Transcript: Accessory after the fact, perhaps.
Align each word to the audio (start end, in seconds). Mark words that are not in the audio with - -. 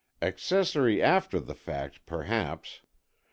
Accessory 0.19 0.99
after 0.99 1.39
the 1.39 1.53
fact, 1.53 2.07
perhaps. 2.07 2.81